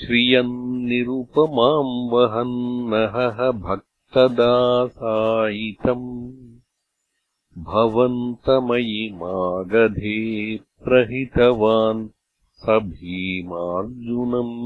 श्रियम् 0.00 0.86
निरुपमाम् 0.86 2.12
वहन्नहः 2.12 3.50
भक्तदासायितम्। 3.50 6.32
भवन्तमयि 7.58 9.10
मागधे 9.14 10.56
प्रहितवान् 10.56 12.08
स 12.52 12.64
भीमार्जुनम् 12.68 14.56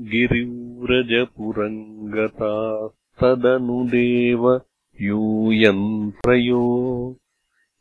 गिरिव्रजपुरम् 0.00 2.12
गतास्तदनुदेव 2.12 4.60
यूयन्त्रयो 5.00 6.62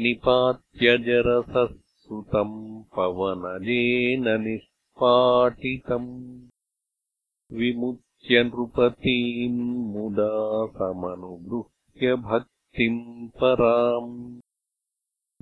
निपात्यजरसः 0.04 1.70
सुतम् 2.06 2.58
पवनजेन 2.96 4.26
निष्पाटितम् 4.46 6.10
विमुच्य 7.60 8.42
नृपतीम् 8.50 9.62
मुदा 9.94 10.34
समनुगृह्य 10.80 12.08
भक्तिम् 12.28 13.00
पराम् 13.42 14.12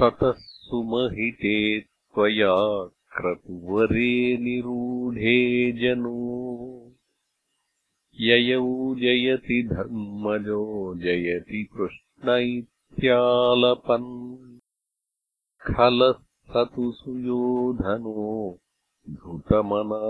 ततः 0.00 0.34
सुमहिते 0.38 1.80
त्वया 1.80 2.90
क्रतुवरे 3.16 4.36
निरूढे 4.36 5.72
जनो। 5.72 6.92
ययौ 8.20 8.94
जयति 8.94 9.62
धर्मजो 9.62 10.94
जयति 10.94 11.68
कृष्ण 11.76 12.28
इत्यालपन् 13.00 14.08
खलः 15.66 16.16
स 16.52 16.54
तु 16.72 16.86
सुयोधनो 16.92 18.24
धृतमनः 19.20 20.02